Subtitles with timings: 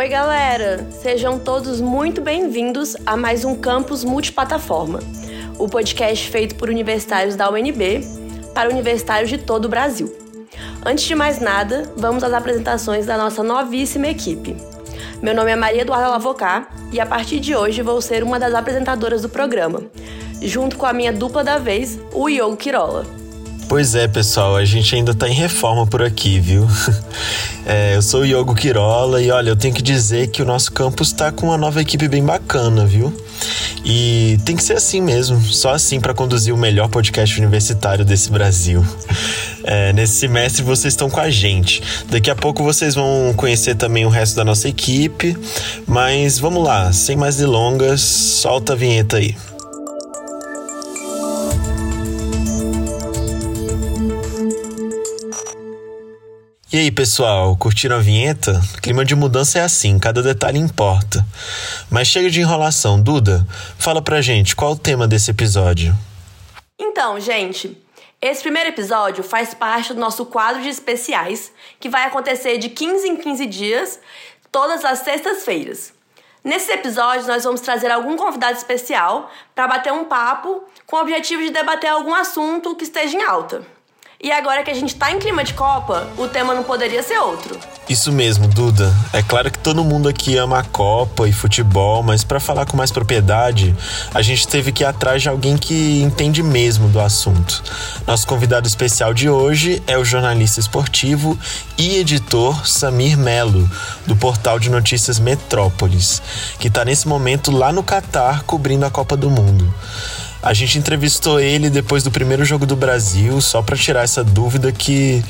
[0.00, 0.90] Oi, galera!
[0.90, 4.98] Sejam todos muito bem-vindos a mais um Campus Multiplataforma,
[5.58, 8.00] o podcast feito por universitários da UNB
[8.54, 10.10] para universitários de todo o Brasil.
[10.86, 14.56] Antes de mais nada, vamos às apresentações da nossa novíssima equipe.
[15.20, 18.54] Meu nome é Maria Eduarda Lavocá e a partir de hoje vou ser uma das
[18.54, 19.82] apresentadoras do programa,
[20.40, 23.19] junto com a minha dupla da vez, o Iogo Quirola.
[23.70, 26.66] Pois é, pessoal, a gente ainda tá em reforma por aqui, viu?
[27.66, 30.72] É, eu sou o Iogo Quirola e olha, eu tenho que dizer que o nosso
[30.72, 33.14] campus tá com uma nova equipe bem bacana, viu?
[33.84, 38.30] E tem que ser assim mesmo, só assim para conduzir o melhor podcast universitário desse
[38.30, 38.84] Brasil.
[39.62, 41.82] É, nesse semestre vocês estão com a gente.
[42.08, 45.36] Daqui a pouco vocês vão conhecer também o resto da nossa equipe.
[45.86, 49.36] Mas vamos lá, sem mais delongas, solta a vinheta aí.
[57.00, 58.60] Pessoal, curtiram a vinheta?
[58.82, 61.24] Clima de mudança é assim, cada detalhe importa.
[61.90, 63.46] Mas chega de enrolação, Duda,
[63.78, 65.94] fala pra gente qual o tema desse episódio.
[66.78, 67.82] Então, gente,
[68.20, 73.08] esse primeiro episódio faz parte do nosso quadro de especiais, que vai acontecer de 15
[73.08, 73.98] em 15 dias,
[74.52, 75.94] todas as sextas-feiras.
[76.44, 81.40] Nesse episódio, nós vamos trazer algum convidado especial para bater um papo com o objetivo
[81.40, 83.79] de debater algum assunto que esteja em alta.
[84.22, 87.16] E agora que a gente tá em clima de Copa, o tema não poderia ser
[87.16, 87.58] outro.
[87.88, 88.94] Isso mesmo, Duda.
[89.14, 92.76] É claro que todo mundo aqui ama a Copa e futebol, mas para falar com
[92.76, 93.74] mais propriedade,
[94.12, 97.62] a gente teve que ir atrás de alguém que entende mesmo do assunto.
[98.06, 101.38] Nosso convidado especial de hoje é o jornalista esportivo
[101.78, 103.66] e editor Samir Melo,
[104.06, 106.20] do portal de notícias Metrópolis,
[106.58, 109.72] que está nesse momento lá no Catar cobrindo a Copa do Mundo.
[110.42, 114.72] A gente entrevistou ele depois do primeiro jogo do Brasil, só para tirar essa dúvida
[114.72, 115.22] que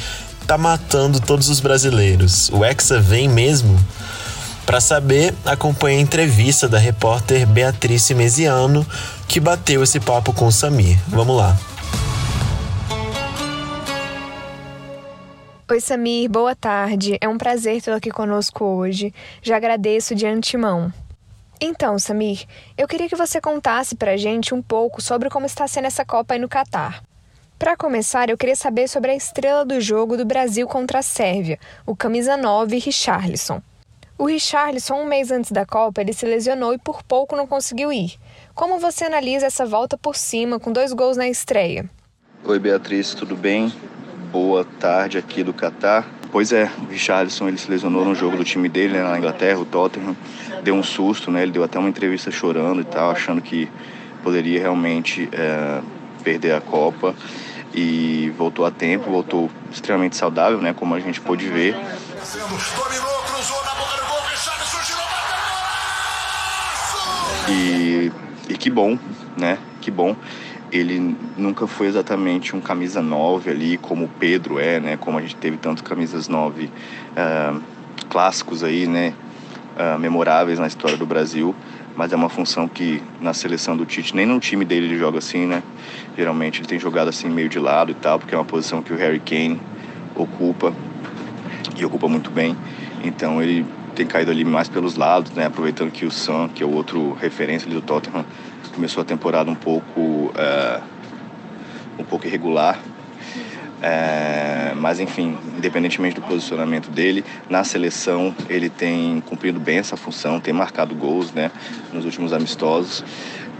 [0.47, 2.49] tá matando todos os brasileiros.
[2.51, 3.77] O Hexa vem mesmo?
[4.65, 8.87] Para saber, acompanhe a entrevista da repórter Beatriz Mesiano,
[9.27, 10.97] que bateu esse papo com o Samir.
[11.09, 11.59] Vamos lá.
[15.69, 17.19] Oi, Samir, boa tarde.
[17.21, 19.13] É um prazer tê-lo aqui conosco hoje.
[19.43, 20.93] Já agradeço de antemão.
[21.63, 22.47] Então, Samir,
[22.79, 26.33] eu queria que você contasse pra gente um pouco sobre como está sendo essa Copa
[26.33, 27.03] aí no Catar.
[27.59, 31.59] Para começar, eu queria saber sobre a estrela do jogo do Brasil contra a Sérvia,
[31.85, 33.61] o camisa 9 Richarlison.
[34.17, 37.93] O Richarlison, um mês antes da Copa, ele se lesionou e por pouco não conseguiu
[37.93, 38.19] ir.
[38.55, 41.85] Como você analisa essa volta por cima com dois gols na estreia?
[42.43, 43.71] Oi, Beatriz, tudo bem?
[44.33, 46.20] Boa tarde aqui do Catar.
[46.33, 49.59] Pois é, o Richarlison ele se lesionou no jogo do time dele né, na Inglaterra,
[49.59, 50.17] o Tottenham.
[50.63, 51.43] Deu um susto, né?
[51.43, 53.69] Ele deu até uma entrevista chorando e tal, achando que
[54.23, 55.81] poderia realmente é,
[56.23, 57.15] perder a Copa.
[57.75, 60.73] E voltou a tempo, voltou extremamente saudável, né?
[60.73, 61.77] Como a gente pôde ver.
[67.49, 68.13] E,
[68.49, 68.97] e que bom,
[69.37, 69.59] né?
[69.81, 70.15] Que bom
[70.73, 74.97] ele nunca foi exatamente um camisa 9 ali, como o Pedro é, né?
[74.97, 76.71] Como a gente teve tantos camisas 9 uh,
[77.17, 77.61] ah,
[78.09, 79.13] clássicos aí, né?
[79.77, 81.55] Uh, memoráveis na história do Brasil.
[81.97, 85.19] Mas é uma função que na seleção do Tite, nem no time dele ele joga
[85.19, 85.63] assim, né?
[86.17, 88.93] Geralmente ele tem jogado assim meio de lado e tal, porque é uma posição que
[88.93, 89.61] o Harry Kane
[90.15, 90.73] ocupa
[91.77, 92.57] e ocupa muito bem.
[93.03, 95.47] Então ele tem caído ali mais pelos lados, né?
[95.47, 98.25] Aproveitando que o Sam, que é o outro referência do Tottenham,
[98.71, 100.83] começou a temporada um pouco uh,
[101.99, 102.79] um pouco irregular.
[103.83, 110.39] É, mas enfim, independentemente do posicionamento dele, na seleção ele tem cumprido bem essa função,
[110.39, 111.51] tem marcado gols, né,
[111.93, 113.03] nos últimos amistosos.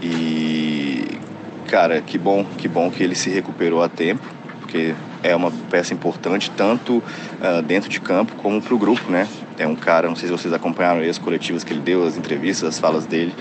[0.01, 1.19] E
[1.67, 4.21] cara, que bom, que bom que ele se recuperou a tempo,
[4.59, 4.93] porque
[5.23, 9.27] é uma peça importante tanto uh, dentro de campo como para o grupo, né?
[9.57, 12.69] É um cara, não sei se vocês acompanharam as coletivas que ele deu, as entrevistas,
[12.69, 13.33] as falas dele.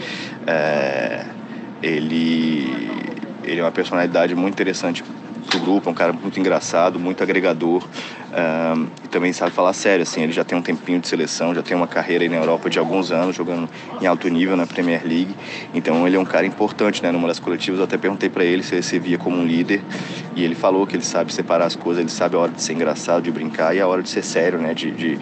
[0.46, 1.24] É,
[1.82, 2.90] ele,
[3.42, 5.02] ele é uma personalidade muito interessante
[5.50, 7.86] pro grupo, é um cara muito engraçado, muito agregador
[8.30, 11.62] um, e também sabe falar sério, assim, ele já tem um tempinho de seleção, já
[11.62, 13.68] tem uma carreira aí na Europa de alguns anos, jogando
[14.00, 15.34] em alto nível na Premier League,
[15.74, 17.80] então ele é um cara importante, né, numa das coletivas.
[17.80, 19.82] Eu até perguntei para ele se ele se via como um líder
[20.36, 22.74] e ele falou que ele sabe separar as coisas, ele sabe a hora de ser
[22.74, 25.18] engraçado, de brincar e a hora de ser sério, né, de, de,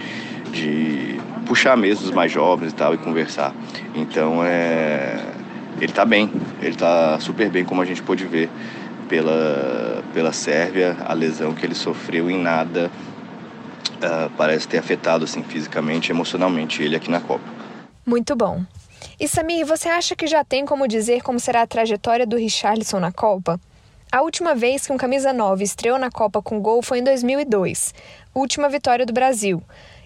[0.53, 3.55] de puxar mesmo os mais jovens e tal e conversar,
[3.95, 5.38] então é
[5.81, 6.31] ele está bem,
[6.61, 8.51] ele está super bem, como a gente pôde ver
[9.09, 10.97] pela, pela Sérvia.
[11.07, 12.91] A lesão que ele sofreu em nada
[13.97, 17.45] uh, parece ter afetado assim, fisicamente e emocionalmente ele aqui na Copa.
[18.05, 18.65] Muito bom.
[19.21, 23.01] E Samir, você acha que já tem como dizer como será a trajetória do Richarlison
[23.01, 23.61] na Copa?
[24.11, 27.93] A última vez que um camisa 9 estreou na Copa com gol foi em 2002,
[28.35, 29.63] última vitória do Brasil.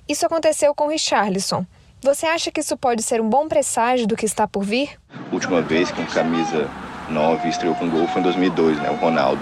[0.08, 1.64] Isso aconteceu com o Richarlison.
[2.02, 4.90] Você acha que isso pode ser um bom presságio do que está por vir?
[5.30, 6.68] Última vez que um camisa
[7.08, 8.90] 9 estreou com gol foi em 2002, né?
[8.90, 9.40] O Ronaldo.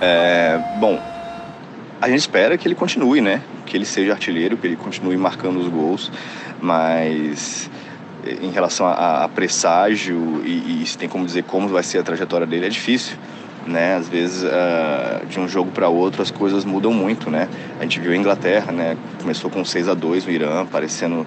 [0.00, 1.02] É, bom,
[2.00, 3.42] a gente espera que ele continue, né?
[3.66, 6.12] Que ele seja artilheiro, que ele continue marcando os gols,
[6.60, 7.68] mas
[8.40, 12.02] em relação a, a presságio e, e se tem como dizer como vai ser a
[12.04, 13.16] trajetória dele é difícil
[13.66, 13.96] né?
[13.96, 17.48] Às vezes, uh, de um jogo para outro, as coisas mudam muito, né?
[17.78, 18.96] A gente viu a Inglaterra, né?
[19.20, 21.26] Começou com 6 a 2 no Irã, parecendo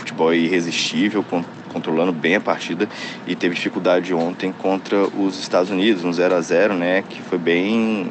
[0.00, 1.24] futebol irresistível,
[1.68, 2.88] controlando bem a partida
[3.26, 7.04] e teve dificuldade ontem contra os Estados Unidos, um 0 a 0 né?
[7.08, 8.10] Que foi bem,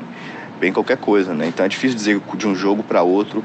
[0.59, 1.47] bem qualquer coisa, né?
[1.47, 3.43] Então é difícil dizer de um jogo para outro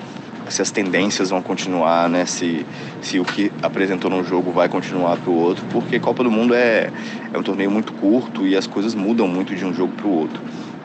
[0.49, 2.27] se as tendências vão continuar, né?
[2.27, 2.67] Se,
[3.01, 6.55] se o que apresentou num jogo vai continuar para o outro, porque Copa do Mundo
[6.55, 6.91] é,
[7.33, 10.13] é um torneio muito curto e as coisas mudam muito de um jogo para o
[10.13, 10.41] outro.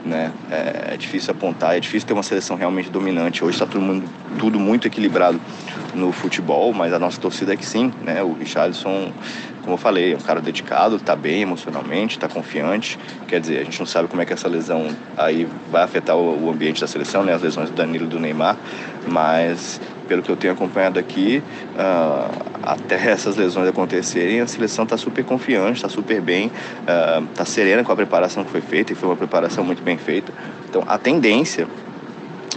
[0.06, 0.32] Né?
[0.50, 3.44] É, é, difícil apontar, é difícil ter uma seleção realmente dominante.
[3.44, 4.04] Hoje está tudo,
[4.38, 5.40] tudo muito equilibrado
[5.94, 8.24] no futebol, mas a nossa torcida é que sim, né?
[8.24, 9.12] O Richardson
[9.70, 12.98] como eu falei, é um cara dedicado, está bem emocionalmente, está confiante.
[13.28, 16.50] Quer dizer, a gente não sabe como é que essa lesão aí vai afetar o,
[16.50, 17.34] ambiente da seleção, né?
[17.34, 18.58] As lesões do Danilo e do Neymar,
[19.08, 21.44] mas pelo que eu tenho acompanhado aqui,
[21.76, 26.52] uh, até essas lesões acontecerem, a seleção está super confiante, está super bem,
[27.32, 29.98] está uh, serena com a preparação que foi feita, e foi uma preparação muito bem
[29.98, 30.32] feita.
[30.70, 31.68] Então, a tendência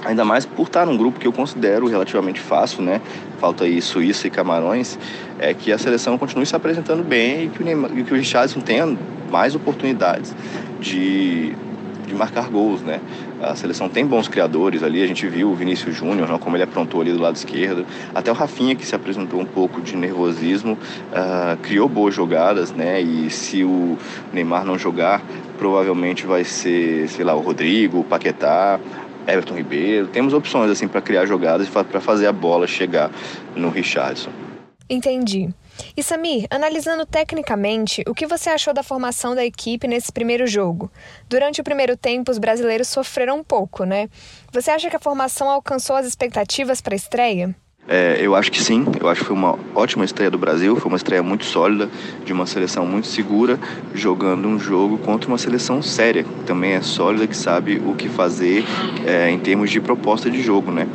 [0.04, 3.00] ainda mais por estar num grupo que eu considero relativamente fácil, né?
[3.38, 4.98] Falta aí Suíça e Camarões,
[5.38, 8.60] é que a seleção continue se apresentando bem e que o, Neymar, que o Richardson
[8.60, 8.96] tenha
[9.30, 10.34] mais oportunidades
[10.80, 11.54] de,
[12.06, 13.00] de marcar gols, né?
[13.42, 16.62] A seleção tem bons criadores ali, a gente viu o Vinícius Júnior, né, como ele
[16.62, 17.84] aprontou ali do lado esquerdo,
[18.14, 23.00] até o Rafinha que se apresentou um pouco de nervosismo, uh, criou boas jogadas, né?
[23.00, 23.98] E se o
[24.32, 25.20] Neymar não jogar,
[25.58, 28.78] provavelmente vai ser, sei lá, o Rodrigo, o Paquetá,
[29.26, 30.06] Everton Ribeiro.
[30.06, 33.10] Temos opções assim para criar jogadas para fazer a bola chegar
[33.56, 34.30] no Richardson.
[34.88, 35.48] Entendi.
[35.96, 40.90] E Samir, analisando tecnicamente, o que você achou da formação da equipe nesse primeiro jogo?
[41.28, 44.08] Durante o primeiro tempo, os brasileiros sofreram um pouco, né?
[44.52, 47.54] Você acha que a formação alcançou as expectativas para a estreia?
[47.88, 50.88] É, eu acho que sim, eu acho que foi uma ótima estreia do Brasil, foi
[50.88, 51.88] uma estreia muito sólida,
[52.24, 53.58] de uma seleção muito segura,
[53.92, 58.08] jogando um jogo contra uma seleção séria, que também é sólida, que sabe o que
[58.08, 58.64] fazer
[59.04, 60.86] é, em termos de proposta de jogo, né?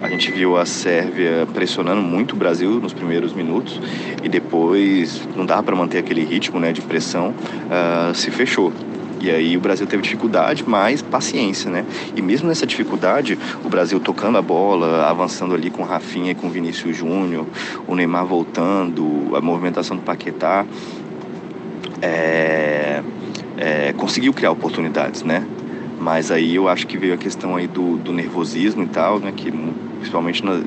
[0.00, 3.80] A gente viu a Sérvia pressionando muito o Brasil nos primeiros minutos
[4.22, 8.72] e depois não dava para manter aquele ritmo né, de pressão, uh, se fechou.
[9.20, 11.84] E aí o Brasil teve dificuldade, mas paciência, né?
[12.14, 16.50] E mesmo nessa dificuldade, o Brasil tocando a bola, avançando ali com Rafinha e com
[16.50, 17.46] Vinícius Júnior,
[17.86, 20.66] o Neymar voltando, a movimentação do Paquetá,
[22.02, 23.02] é,
[23.56, 25.44] é, conseguiu criar oportunidades, né?
[25.98, 29.32] Mas aí eu acho que veio a questão aí do, do nervosismo e tal, né?
[29.34, 29.50] Que
[29.96, 30.62] principalmente na,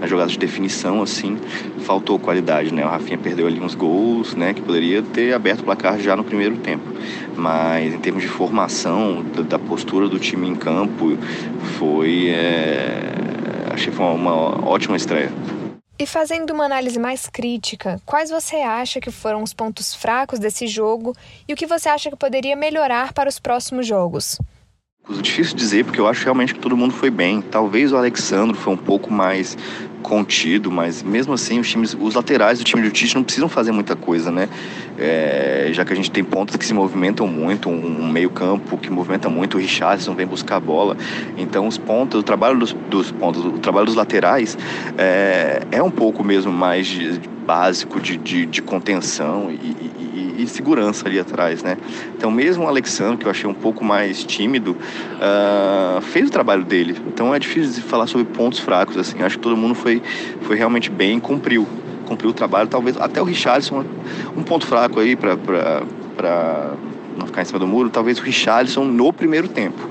[0.00, 1.38] nas jogadas de definição, assim,
[1.80, 2.84] faltou qualidade, né?
[2.84, 4.54] O Rafinha perdeu ali uns gols, né?
[4.54, 6.84] Que poderia ter aberto o placar já no primeiro tempo.
[7.36, 11.16] Mas em termos de formação, da, da postura do time em campo,
[11.78, 12.28] foi...
[12.28, 13.12] É,
[13.72, 14.34] achei que foi uma
[14.66, 15.32] ótima estreia.
[15.98, 20.66] E fazendo uma análise mais crítica, quais você acha que foram os pontos fracos desse
[20.66, 21.14] jogo
[21.46, 24.36] e o que você acha que poderia melhorar para os próximos jogos?
[25.10, 27.42] Difícil dizer, porque eu acho realmente que todo mundo foi bem.
[27.42, 29.56] Talvez o Alexandre foi um pouco mais
[30.00, 33.72] contido, mas mesmo assim os times, os laterais do time do Tite não precisam fazer
[33.72, 34.48] muita coisa, né?
[34.98, 38.90] É, já que a gente tem pontos que se movimentam muito, um, meio campo que
[38.90, 40.96] movimenta muito, o Richardson vem buscar a bola.
[41.36, 44.56] Então os pontos, o trabalho dos, dos pontos, o trabalho dos laterais
[44.96, 50.46] é, é um pouco mesmo mais de básico de, de, de contenção e, e, e,
[50.46, 51.76] segurança ali atrás, né?
[52.16, 56.64] Então mesmo o Alexandre, que eu achei um pouco mais tímido, uh, fez o trabalho
[56.64, 56.96] dele.
[57.08, 59.22] Então é difícil falar sobre pontos fracos, assim.
[59.22, 60.02] Acho que todo mundo foi,
[60.42, 61.66] foi realmente bem, cumpriu,
[62.06, 62.68] cumpriu o trabalho.
[62.68, 63.84] Talvez até o Richardson,
[64.36, 66.74] um ponto fraco aí para
[67.16, 69.88] não ficar em cima do muro, talvez o Richardson no primeiro tempo.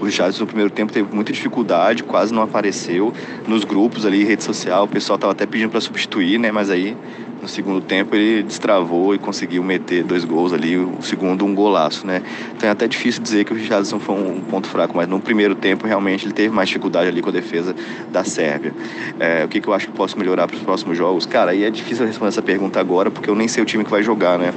[0.00, 3.12] O Richardson no primeiro tempo teve muita dificuldade, quase não apareceu
[3.46, 4.84] nos grupos ali, rede social.
[4.84, 6.50] O pessoal estava até pedindo para substituir, né?
[6.50, 6.96] Mas aí
[7.40, 12.06] no segundo tempo ele destravou e conseguiu meter dois gols ali, o segundo um golaço,
[12.06, 12.22] né?
[12.56, 15.54] Então é até difícil dizer que o Richardson foi um ponto fraco, mas no primeiro
[15.54, 17.74] tempo realmente ele teve mais dificuldade ali com a defesa
[18.10, 18.74] da Sérvia.
[19.18, 21.26] É, o que, que eu acho que posso melhorar para os próximos jogos?
[21.26, 23.90] Cara, aí é difícil responder essa pergunta agora porque eu nem sei o time que
[23.90, 24.52] vai jogar, né?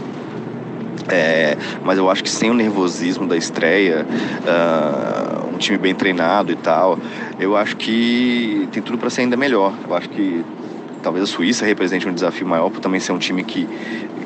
[1.10, 4.06] É, mas eu acho que sem o nervosismo da estreia,
[4.46, 6.98] uh, um time bem treinado e tal,
[7.40, 9.74] eu acho que tem tudo para ser ainda melhor.
[9.88, 10.46] Eu acho que
[11.04, 13.68] talvez a Suíça represente um desafio maior por também ser um time que,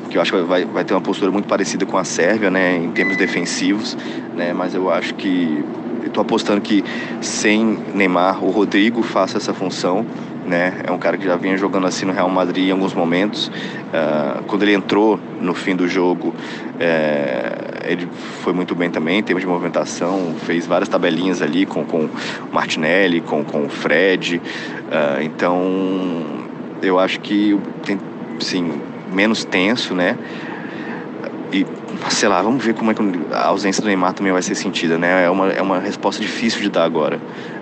[0.10, 2.78] que eu acho que vai, vai ter uma postura muito parecida com a Sérvia, né,
[2.78, 3.98] em termos defensivos,
[4.36, 5.64] né, mas eu acho que
[6.06, 6.84] estou apostando que
[7.20, 10.06] sem Neymar, o Rodrigo faça essa função
[10.48, 10.80] né?
[10.86, 13.48] É um cara que já vinha jogando assim no Real Madrid em alguns momentos.
[13.48, 16.34] Uh, quando ele entrou no fim do jogo,
[16.80, 18.08] é, ele
[18.42, 22.10] foi muito bem também em termos de movimentação, fez várias tabelinhas ali com, com o
[22.52, 24.38] Martinelli, com, com o Fred.
[24.38, 26.47] Uh, então,
[26.82, 27.58] eu acho que
[28.40, 28.82] sim,
[29.12, 30.18] menos tenso, né?
[31.52, 31.66] E,
[32.10, 34.98] sei lá, vamos ver como é que a ausência do Neymar também vai ser sentida,
[34.98, 35.26] né?
[35.26, 37.20] É uma, é uma resposta difícil de dar agora,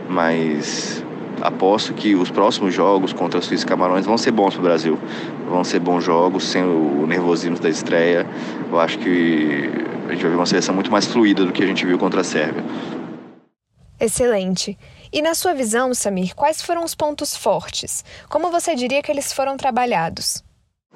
[0.09, 1.03] mas
[1.41, 4.63] aposto que os próximos jogos contra a Suíça e Camarões vão ser bons para o
[4.63, 4.99] Brasil.
[5.49, 8.25] Vão ser bons jogos, sem o nervosismo da estreia.
[8.71, 9.69] Eu acho que
[10.07, 12.21] a gente vai ver uma seleção muito mais fluida do que a gente viu contra
[12.21, 12.63] a Sérvia.
[13.99, 14.77] Excelente.
[15.11, 18.03] E na sua visão, Samir, quais foram os pontos fortes?
[18.29, 20.43] Como você diria que eles foram trabalhados?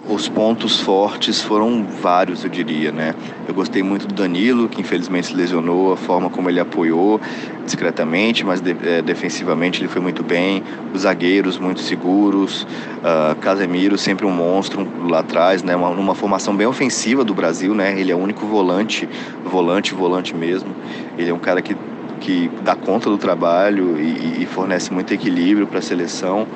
[0.08, 3.14] Os pontos fortes foram vários, eu diria, né?
[3.46, 7.20] Eu gostei muito do Danilo, que infelizmente se lesionou, a forma como ele apoiou
[7.66, 10.64] discretamente, mas de, é, defensivamente ele foi muito bem.
[10.94, 15.76] Os zagueiros muito seguros, uh, Casemiro sempre um monstro lá atrás, né?
[15.76, 18.00] Uma, formação bem ofensiva do Brasil, né?
[18.00, 19.08] Ele é o único volante,
[19.44, 20.74] volante, volante mesmo.
[21.18, 21.76] Ele é um cara que
[22.20, 26.48] que dá conta do trabalho e, e fornece muito equilíbrio para a seleção.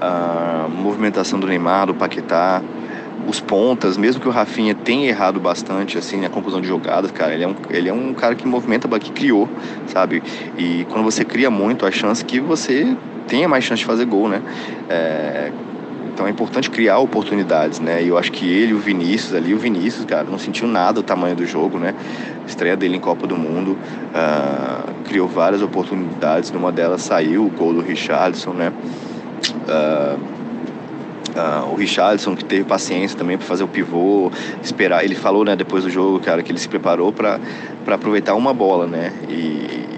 [0.00, 2.62] A movimentação do Neymar, do Paquetá,
[3.26, 7.32] os pontas, mesmo que o Rafinha tenha errado bastante, assim, na conclusão de jogadas, cara,
[7.32, 9.48] ele é um, ele é um cara que movimenta, que criou,
[9.86, 10.22] sabe?
[10.58, 14.28] E quando você cria muito, a chance que você tenha mais chance de fazer gol,
[14.28, 14.42] né?
[14.88, 15.52] É,
[16.14, 18.00] então é importante criar oportunidades, né?
[18.00, 21.02] E eu acho que ele, o Vinícius ali, o Vinícius, cara, não sentiu nada o
[21.02, 21.92] tamanho do jogo, né?
[22.46, 23.76] Estreia dele em Copa do Mundo,
[24.14, 28.72] uh, criou várias oportunidades, numa delas saiu o gol do Richardson, né?
[29.68, 30.34] Uh,
[31.34, 34.30] Uh, o Richardson que teve paciência também para fazer o pivô,
[34.62, 35.04] esperar.
[35.04, 37.40] Ele falou, né, depois do jogo, cara, que ele se preparou para
[37.88, 39.12] aproveitar uma bola, né?
[39.28, 39.93] E,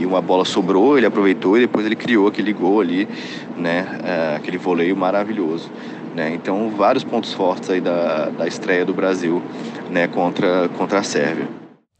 [0.00, 3.08] e, uma bola sobrou, ele aproveitou e depois ele criou aquele gol ali,
[3.56, 3.86] né?
[4.00, 5.70] Uh, aquele voleio maravilhoso.
[6.14, 6.32] Né?
[6.34, 9.42] Então, vários pontos fortes aí da, da estreia do Brasil
[9.90, 11.48] né, contra, contra a Sérvia.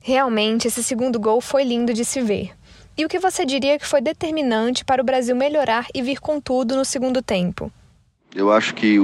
[0.01, 2.51] Realmente, esse segundo gol foi lindo de se ver.
[2.97, 6.41] E o que você diria que foi determinante para o Brasil melhorar e vir com
[6.41, 7.71] tudo no segundo tempo?
[8.35, 8.99] Eu acho que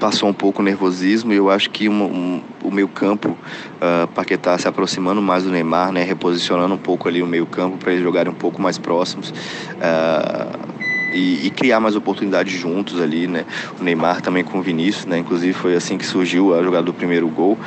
[0.00, 3.36] passou um pouco o nervosismo e eu acho que um, um, o meio campo,
[3.76, 7.76] uh, Paquetá se aproximando mais do Neymar, né, reposicionando um pouco ali o meio campo
[7.76, 9.30] para eles jogarem um pouco mais próximos.
[9.30, 10.80] Uh,
[11.12, 13.44] e, e, criar mais oportunidades juntos ali, né?
[13.80, 15.18] O Neymar também com o Vinícius, né?
[15.18, 17.58] Inclusive foi assim que surgiu a jogada do primeiro gol,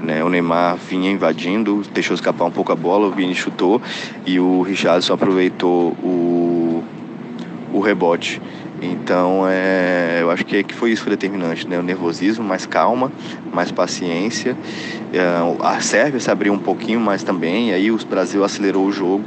[0.00, 0.22] né?
[0.22, 3.82] O Neymar vinha invadindo, deixou escapar um pouco a bola, o Vini chutou
[4.24, 6.84] e o Richardson aproveitou o,
[7.72, 8.40] o rebote.
[8.84, 11.78] Então, é, eu acho que, que foi isso que foi determinante, né?
[11.78, 13.12] O nervosismo, mais calma,
[13.52, 14.56] mais paciência.
[15.12, 15.20] É,
[15.64, 19.24] a Sérvia se abriu um pouquinho mais também, e aí o Brasil acelerou o jogo,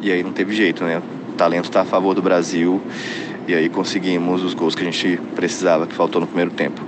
[0.00, 1.02] e aí não teve jeito, né?
[1.30, 2.80] O talento está a favor do Brasil,
[3.48, 6.80] e aí conseguimos os gols que a gente precisava, que faltou no primeiro tempo.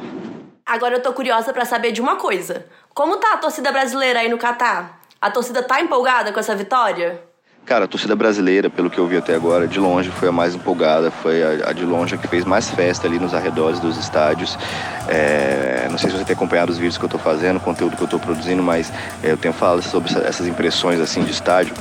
[0.64, 2.64] Agora eu tô curiosa para saber de uma coisa.
[2.94, 5.00] Como tá a torcida brasileira aí no Catar?
[5.20, 7.27] A torcida tá empolgada com essa vitória?
[7.68, 10.54] Cara, a torcida brasileira, pelo que eu vi até agora, de longe foi a mais
[10.54, 13.98] empolgada, foi a, a de longe a que fez mais festa ali nos arredores dos
[13.98, 14.58] estádios.
[15.06, 17.94] É, não sei se você tem acompanhado os vídeos que eu estou fazendo, o conteúdo
[17.94, 18.90] que eu estou produzindo, mas
[19.22, 21.74] é, eu tenho falado sobre essas impressões assim de estádio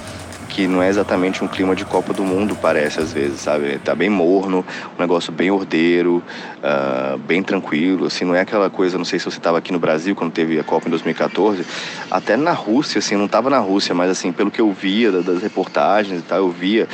[0.58, 3.78] que não é exatamente um clima de Copa do Mundo, parece às vezes, sabe?
[3.78, 4.66] Tá bem morno,
[4.98, 6.16] um negócio bem ordeiro,
[6.64, 9.78] uh, bem tranquilo, assim, não é aquela coisa, não sei se você estava aqui no
[9.78, 11.64] Brasil quando teve a Copa em 2014,
[12.10, 15.44] até na Rússia, assim, não estava na Rússia, mas assim, pelo que eu via das
[15.44, 16.88] reportagens e tal, eu via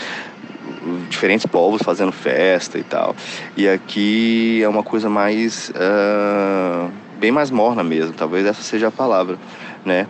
[1.10, 3.15] diferentes povos fazendo festa e tal.
[3.55, 5.70] E aqui é uma coisa mais.
[5.70, 9.38] Uh, bem mais morna mesmo, talvez essa seja a palavra,
[9.86, 10.05] né?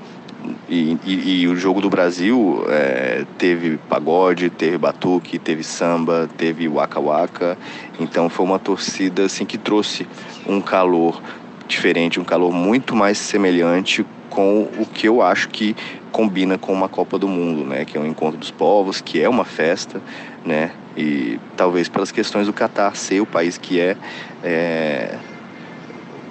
[0.67, 6.67] E, e, e, o jogo do Brasil é, teve pagode, teve batuque, teve samba, teve
[6.67, 7.57] waka waka.
[7.99, 10.07] Então foi uma torcida assim que trouxe
[10.47, 11.21] um calor
[11.67, 15.75] diferente, um calor muito mais semelhante com o que eu acho que
[16.11, 17.85] combina com uma Copa do Mundo, né?
[17.85, 20.01] Que é um encontro dos povos, que é uma festa,
[20.45, 20.71] né?
[20.97, 23.97] E talvez pelas questões do Catar ser o país que é,
[24.43, 25.17] é,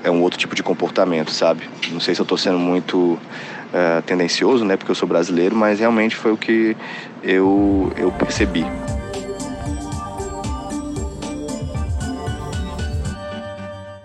[0.04, 1.68] é um outro tipo de comportamento, sabe?
[1.90, 3.18] Não sei se eu estou sendo muito
[3.72, 4.76] uh, tendencioso, né?
[4.76, 6.76] Porque eu sou brasileiro, mas realmente foi o que
[7.22, 8.64] eu, eu percebi.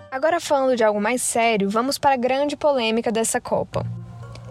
[0.10, 3.86] Agora falando de algo mais sério, vamos para a grande polêmica dessa Copa.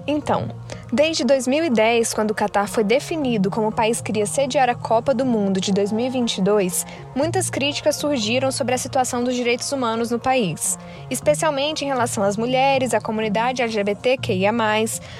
[0.06, 0.48] Então,
[0.92, 5.12] Desde 2010, quando o Catar foi definido como o país que iria sediar a Copa
[5.12, 10.78] do Mundo de 2022, muitas críticas surgiram sobre a situação dos direitos humanos no país,
[11.10, 14.52] especialmente em relação às mulheres, à comunidade LGBTQIA,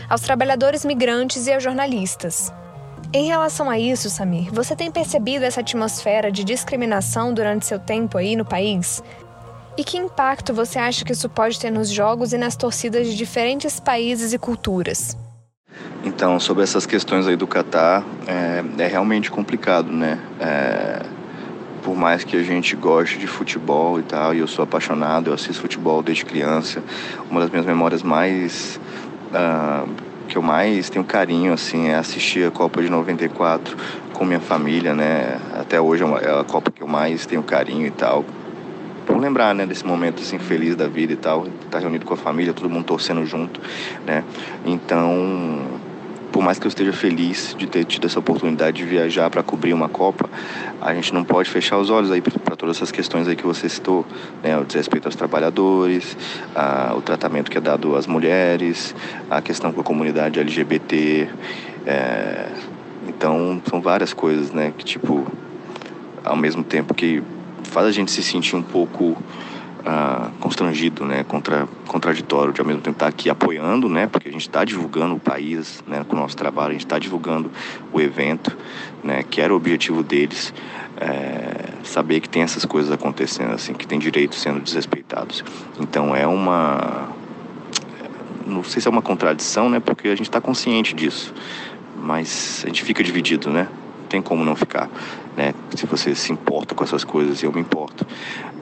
[0.09, 2.53] aos trabalhadores migrantes e aos jornalistas.
[3.13, 8.19] Em relação a isso, Samir, você tem percebido essa atmosfera de discriminação durante seu tempo
[8.19, 9.03] aí no país?
[9.79, 13.15] E que impacto você acha que isso pode ter nos jogos e nas torcidas de
[13.15, 15.15] diferentes países e culturas?
[16.03, 20.19] Então, sobre essas questões aí do Catar, é, é realmente complicado, né?
[20.41, 21.03] É,
[21.83, 25.35] por mais que a gente goste de futebol e tal, e eu sou apaixonado, eu
[25.35, 26.83] assisto futebol desde criança,
[27.31, 28.81] uma das minhas memórias mais
[29.29, 29.89] uh,
[30.27, 33.77] que eu mais tenho carinho assim é assistir a Copa de 94
[34.13, 35.39] com minha família, né?
[35.55, 38.25] Até hoje é, é a Copa que eu mais tenho carinho e tal.
[39.07, 42.13] Por lembrar, né, desse momento assim feliz da vida e tal, estar tá reunido com
[42.13, 43.61] a família, todo mundo torcendo junto,
[44.05, 44.25] né?
[44.65, 45.65] Então,
[46.33, 49.73] por mais que eu esteja feliz de ter tido essa oportunidade de viajar para cobrir
[49.73, 50.29] uma Copa,
[50.83, 53.69] a gente não pode fechar os olhos aí para todas essas questões aí que você
[53.69, 54.05] citou,
[54.43, 54.59] né?
[54.59, 56.17] O desrespeito aos trabalhadores,
[56.55, 58.95] a, o tratamento que é dado às mulheres,
[59.31, 61.29] a questão com a comunidade LGBT,
[61.87, 62.49] é,
[63.09, 64.75] então são várias coisas, né?
[64.77, 65.27] Que tipo,
[66.25, 67.23] ao mesmo tempo que
[67.67, 69.17] faz a gente se sentir um pouco
[69.89, 74.29] ah, constrangido, né, contra, contraditório de ao mesmo tempo estar tá aqui apoiando, né, porque
[74.29, 77.49] a gente está divulgando o país, né, com o nosso trabalho, a gente está divulgando
[77.93, 78.57] o evento,
[79.05, 80.53] né, que era o objetivo deles,
[80.97, 85.45] é, saber que tem essas coisas acontecendo, assim, que tem direitos sendo desrespeitados.
[85.79, 87.09] Então é uma,
[88.45, 91.33] não sei se é uma contradição, né, porque a gente está consciente disso,
[92.03, 93.69] mas a gente fica dividido, né,
[94.17, 94.89] tem como não ficar,
[95.37, 95.53] né?
[95.75, 98.07] Se você se importa com essas coisas, eu me importo.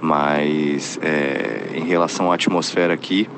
[0.00, 3.28] Mas é, em relação à atmosfera aqui,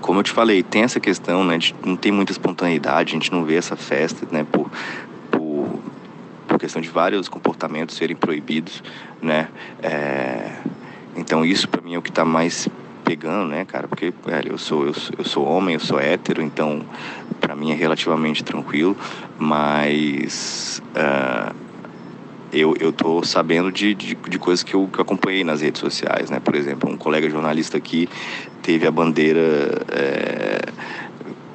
[0.00, 1.58] como eu te falei, tem essa questão, né?
[1.58, 4.46] De não tem muita espontaneidade, a gente não vê essa festa, né?
[4.50, 4.70] Por,
[5.30, 5.68] por,
[6.46, 8.82] por questão de vários comportamentos serem proibidos,
[9.20, 9.48] né?
[9.82, 10.52] É,
[11.14, 12.68] então isso para mim é o que está mais
[13.04, 13.86] pegando, né, cara?
[13.86, 16.82] Porque velho, eu sou eu, eu sou homem, eu sou hétero, então
[17.58, 18.96] mim é relativamente tranquilo,
[19.38, 21.54] mas uh,
[22.52, 25.80] eu, eu tô sabendo de, de, de coisas que eu, que eu acompanhei nas redes
[25.80, 26.40] sociais, né?
[26.40, 28.08] Por exemplo, um colega jornalista aqui
[28.62, 30.60] teve a bandeira é,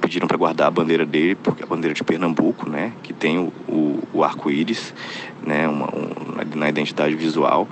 [0.01, 3.53] pediram para guardar a bandeira dele, porque a bandeira de Pernambuco, né, que tem o,
[3.67, 4.93] o, o arco-íris,
[5.41, 7.67] né, uma, um, na identidade visual,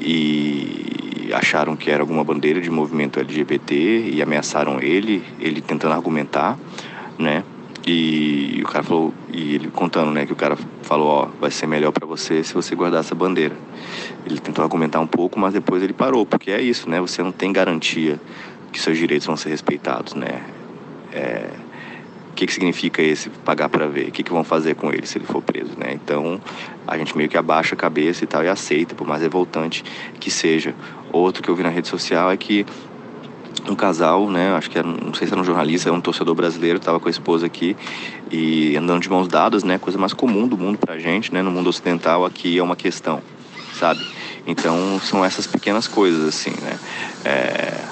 [0.00, 6.58] e acharam que era alguma bandeira de movimento LGBT e ameaçaram ele, ele tentando argumentar,
[7.18, 7.44] né?
[7.90, 11.66] E o cara falou, e ele contando, né, que o cara falou, ó, vai ser
[11.66, 13.56] melhor para você se você guardar essa bandeira.
[14.26, 17.00] Ele tentou argumentar um pouco, mas depois ele parou, porque é isso, né?
[17.00, 18.20] Você não tem garantia
[18.70, 20.42] que seus direitos vão ser respeitados, né?
[21.12, 21.48] É,
[22.38, 24.08] que, que significa esse pagar para ver?
[24.08, 25.92] O que, que vão fazer com ele se ele for preso, né?
[25.92, 26.40] Então,
[26.86, 29.82] a gente meio que abaixa a cabeça e tal e aceita, por mais revoltante
[30.20, 30.72] que seja.
[31.10, 32.64] Outro que eu vi na rede social é que
[33.70, 36.34] um casal, né, acho que era, não sei se era um jornalista, era um torcedor
[36.34, 37.76] brasileiro, estava com a esposa aqui
[38.30, 41.50] e andando de mãos dadas, né, coisa mais comum do mundo pra gente, né, no
[41.50, 43.22] mundo ocidental aqui é uma questão,
[43.74, 44.06] sabe?
[44.46, 46.78] Então, são essas pequenas coisas, assim, né?
[47.22, 47.84] É,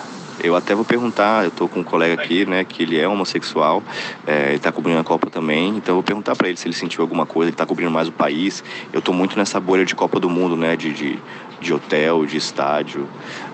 [0.42, 3.82] eu até vou perguntar, eu tô com um colega aqui, né, que ele é homossexual,
[4.26, 6.74] é, ele tá cobrindo a Copa também, então eu vou perguntar para ele se ele
[6.74, 8.62] sentiu alguma coisa, ele tá cobrindo mais o país.
[8.92, 11.18] Eu tô muito nessa bolha de Copa do Mundo, né, de, de,
[11.60, 13.08] de hotel, de estádio,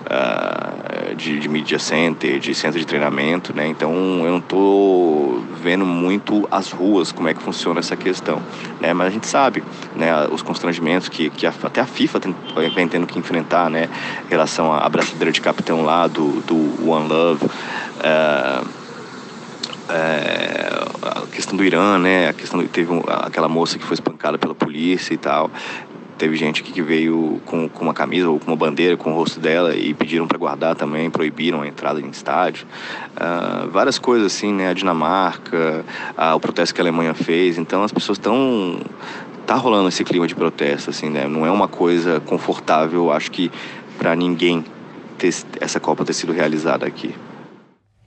[0.05, 3.91] uh, de, de media center, de centro de treinamento, né, então
[4.25, 8.41] eu não tô vendo muito as ruas, como é que funciona essa questão,
[8.79, 9.63] né, mas a gente sabe,
[9.95, 12.19] né, os constrangimentos que, que a, até a FIFA
[12.75, 13.89] vem tendo que enfrentar, né,
[14.25, 17.49] em relação à braçadeira de capitão lá do, do One Love,
[18.03, 18.83] é,
[19.89, 20.69] é,
[21.01, 22.29] a questão do Irã, né?
[22.29, 25.51] A questão teve um, aquela moça que foi espancada pela polícia e tal.
[26.17, 29.39] Teve gente que veio com, com uma camisa ou com uma bandeira com o rosto
[29.39, 32.65] dela e pediram para guardar também, proibiram a entrada em estádio.
[33.15, 34.69] Uh, várias coisas assim, né?
[34.69, 35.83] A Dinamarca,
[36.17, 37.57] uh, o protesto que a Alemanha fez.
[37.57, 38.79] Então as pessoas estão
[39.45, 41.27] tá rolando esse clima de protesto, assim, né?
[41.27, 43.51] Não é uma coisa confortável, acho que
[43.97, 44.63] para ninguém
[45.17, 47.13] ter, essa Copa ter sido realizada aqui?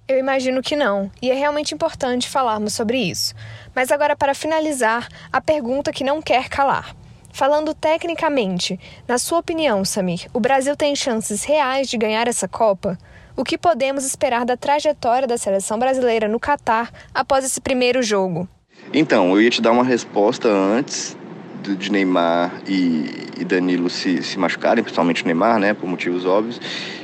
[0.09, 3.35] Eu imagino que não, e é realmente importante falarmos sobre isso.
[3.75, 6.95] Mas agora, para finalizar, a pergunta que não quer calar.
[7.37, 12.97] Falando tecnicamente, na sua opinião, Samir, o Brasil tem chances reais de ganhar essa Copa?
[13.37, 18.49] O que podemos esperar da trajetória da seleção brasileira no Catar após esse primeiro jogo?
[18.91, 21.15] Então, eu ia te dar uma resposta antes
[21.63, 26.59] de Neymar e, Danilo se, se machucarem, principalmente o Neymar, né, por motivos óbvios.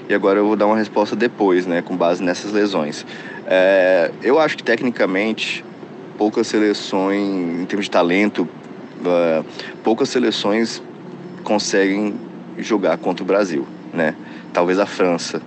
[0.09, 3.05] E agora eu vou dar uma resposta depois, né, com base nessas lesões.
[3.47, 5.63] É, eu acho que tecnicamente
[6.17, 8.49] poucas seleções, em termos de talento,
[9.09, 9.45] uh,
[9.83, 10.83] poucas seleções
[11.45, 12.15] conseguem
[12.59, 14.15] jogar contra o Brasil, né?
[14.53, 15.41] Talvez a França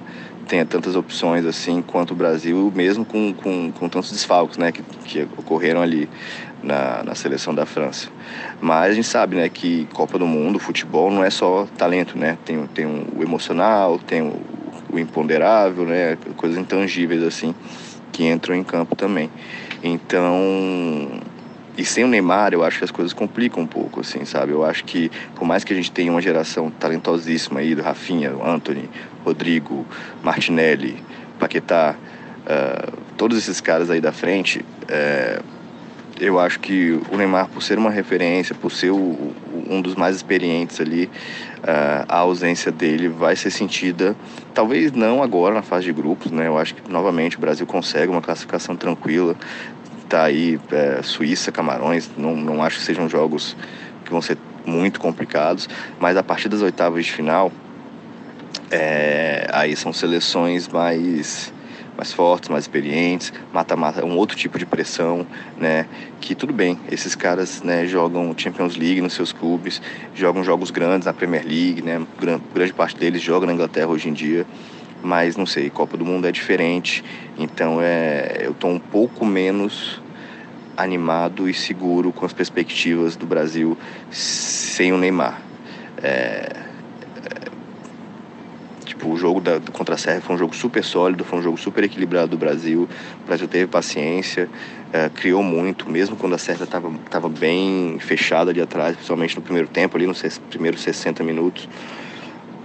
[0.47, 4.83] tenha tantas opções assim quanto o Brasil, mesmo com, com, com tantos desfalques né, que,
[5.03, 6.07] que ocorreram ali
[6.61, 8.09] na, na seleção da França.
[8.61, 12.37] Mas a gente sabe né, que Copa do Mundo, futebol, não é só talento, né?
[12.45, 14.39] Tem, tem o emocional, tem o,
[14.91, 16.17] o imponderável, né?
[16.37, 17.53] coisas intangíveis assim
[18.11, 19.29] que entram em campo também.
[19.83, 21.21] Então,
[21.77, 24.51] e sem o Neymar, eu acho que as coisas complicam um pouco, assim, sabe?
[24.51, 28.31] Eu acho que, por mais que a gente tenha uma geração talentosíssima aí, do Rafinha,
[28.31, 28.89] Anthony,
[29.25, 29.85] Rodrigo,
[30.23, 31.03] Martinelli,
[31.37, 31.95] Paquetá,
[32.45, 35.43] uh, todos esses caras aí da frente, uh,
[36.19, 39.33] eu acho que o Neymar, por ser uma referência, por ser o,
[39.69, 41.09] um dos mais experientes ali,
[41.57, 44.15] uh, a ausência dele vai ser sentida,
[44.53, 46.47] talvez não agora na fase de grupos, né?
[46.47, 49.35] Eu acho que novamente o Brasil consegue uma classificação tranquila,
[50.09, 53.55] tá aí é, Suíça, Camarões, não, não acho que sejam jogos
[54.03, 57.51] que vão ser muito complicados, mas a partir das oitavas de final,
[58.71, 61.53] é, aí são seleções mais
[61.97, 65.25] mais fortes, mais experientes, mata-mata, um outro tipo de pressão,
[65.57, 65.87] né?
[66.19, 69.81] Que tudo bem, esses caras né, jogam Champions League nos seus clubes,
[70.13, 72.05] jogam jogos grandes na Premier League, né?
[72.53, 74.45] Grande parte deles joga na Inglaterra hoje em dia,
[75.05, 77.03] mas não sei, Copa do Mundo é diferente,
[77.37, 80.01] então é, eu estou um pouco menos
[80.75, 83.77] animado e seguro com as perspectivas do Brasil
[84.09, 85.39] sem o Neymar.
[86.01, 86.65] É,
[89.05, 91.57] Tipo, o jogo da, contra a Sérvia foi um jogo super sólido, foi um jogo
[91.57, 92.87] super equilibrado do Brasil.
[93.23, 94.49] O Brasil teve paciência,
[94.91, 99.41] é, criou muito, mesmo quando a Sérvia estava tava bem fechada ali atrás, principalmente no
[99.41, 101.67] primeiro tempo, ali nos primeiros 60 minutos.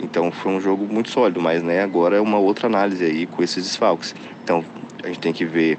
[0.03, 3.43] Então foi um jogo muito sólido, mas né, agora é uma outra análise aí com
[3.43, 4.15] esses desfalques.
[4.43, 4.65] Então
[5.03, 5.79] a gente tem que ver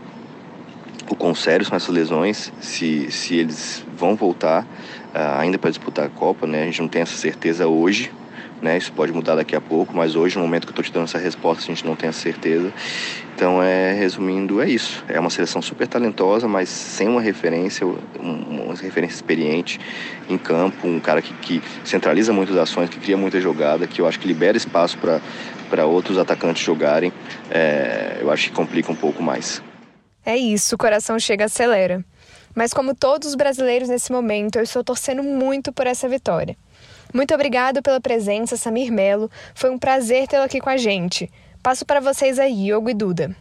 [1.10, 6.06] o quão sérios são essas lesões, se, se eles vão voltar uh, ainda para disputar
[6.06, 6.64] a Copa, né?
[6.64, 8.12] A gente não tem essa certeza hoje,
[8.62, 8.78] né?
[8.78, 11.06] Isso pode mudar daqui a pouco, mas hoje, no momento que eu estou te dando
[11.06, 12.72] essa resposta, a gente não tem a certeza.
[13.36, 15.04] Então, é, resumindo, é isso.
[15.08, 17.88] É uma seleção super talentosa, mas sem uma referência,
[18.20, 19.80] uma referência experiente
[20.30, 24.08] em campo, um cara que, que centraliza muitas ações, que cria muita jogada, que eu
[24.08, 27.12] acho que libera espaço para outros atacantes jogarem.
[27.50, 29.62] É, eu acho que complica um pouco mais.
[30.24, 32.06] É isso, o coração chega acelera.
[32.54, 36.56] Mas como todos os brasileiros nesse momento, eu estou torcendo muito por essa vitória.
[37.14, 39.30] Muito obrigado pela presença, Samir Melo.
[39.54, 41.30] Foi um prazer tê-lo aqui com a gente.
[41.62, 43.36] Passo para vocês aí, Iogo e Duda.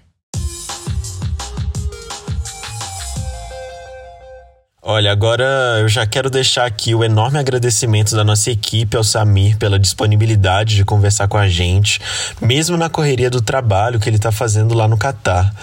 [4.82, 5.44] Olha, agora
[5.78, 10.74] eu já quero deixar aqui o enorme agradecimento da nossa equipe ao Samir pela disponibilidade
[10.74, 12.00] de conversar com a gente,
[12.40, 15.54] mesmo na correria do trabalho que ele está fazendo lá no Catar.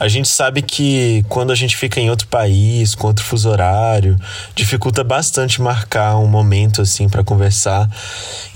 [0.00, 4.16] A gente sabe que quando a gente fica em outro país, com outro fuso horário,
[4.54, 7.86] dificulta bastante marcar um momento assim para conversar.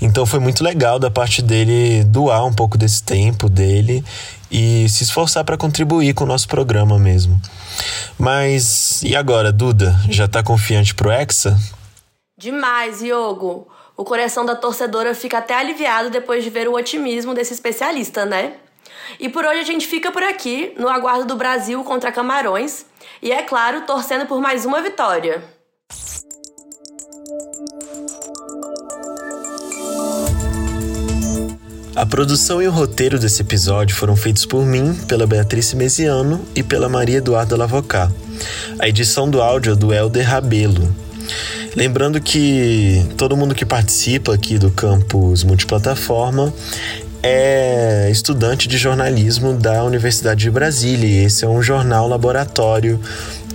[0.01, 4.03] Então foi muito legal da parte dele doar um pouco desse tempo dele
[4.51, 7.39] e se esforçar para contribuir com o nosso programa mesmo.
[8.17, 9.95] Mas e agora, Duda?
[10.09, 11.57] Já tá confiante pro Hexa?
[12.37, 13.67] Demais, Iogo.
[13.95, 18.53] O coração da torcedora fica até aliviado depois de ver o otimismo desse especialista, né?
[19.19, 22.85] E por hoje a gente fica por aqui, no aguardo do Brasil contra Camarões.
[23.21, 25.43] E é claro, torcendo por mais uma vitória.
[31.97, 36.61] A produção e o roteiro desse episódio foram feitos por mim, pela Beatriz Mesiano e
[36.61, 38.11] pela Maria Eduarda Lavocá.
[38.77, 40.95] A edição do áudio é do Helder Rabelo.
[41.75, 46.53] Lembrando que todo mundo que participa aqui do campus multiplataforma
[47.23, 51.07] é estudante de jornalismo da Universidade de Brasília.
[51.09, 52.99] E esse é um jornal laboratório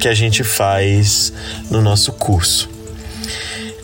[0.00, 1.32] que a gente faz
[1.70, 2.68] no nosso curso.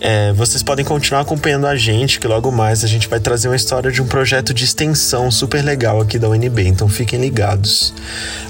[0.00, 3.56] É, vocês podem continuar acompanhando a gente, que logo mais a gente vai trazer uma
[3.56, 7.92] história de um projeto de extensão super legal aqui da UNB, então fiquem ligados.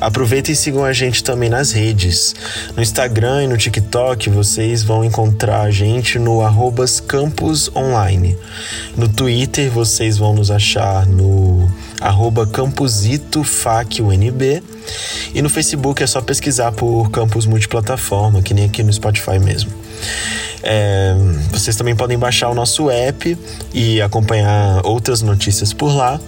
[0.01, 2.35] Aproveitem e sigam a gente também nas redes.
[2.77, 6.41] No Instagram e no TikTok vocês vão encontrar a gente no
[7.07, 8.37] campusonline.
[8.97, 14.63] No Twitter vocês vão nos achar no arroba campusitofac.unb
[15.35, 19.71] e no Facebook é só pesquisar por Campus Multiplataforma, que nem aqui no Spotify mesmo.
[20.63, 21.15] É,
[21.51, 23.39] vocês também podem baixar o nosso app
[23.73, 26.21] e acompanhar outras notícias por lá.